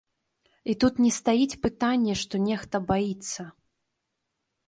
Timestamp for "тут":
0.83-0.93